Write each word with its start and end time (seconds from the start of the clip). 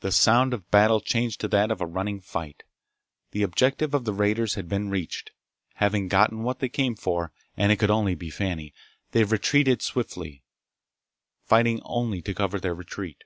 The 0.00 0.10
sound 0.10 0.52
of 0.52 0.72
battle 0.72 1.00
changed 1.00 1.40
to 1.42 1.46
that 1.50 1.70
of 1.70 1.80
a 1.80 1.86
running 1.86 2.20
fight. 2.20 2.64
The 3.30 3.44
objective 3.44 3.94
of 3.94 4.04
the 4.04 4.12
raiders 4.12 4.54
had 4.54 4.68
been 4.68 4.90
reached. 4.90 5.30
Having 5.74 6.08
gotten 6.08 6.42
what 6.42 6.58
they 6.58 6.68
came 6.68 6.96
for—and 6.96 7.70
it 7.70 7.76
could 7.76 7.88
only 7.92 8.16
be 8.16 8.28
Fani—they 8.28 9.22
retreated 9.22 9.82
swiftly, 9.82 10.42
fighting 11.44 11.80
only 11.84 12.20
to 12.22 12.34
cover 12.34 12.58
their 12.58 12.74
retreat. 12.74 13.22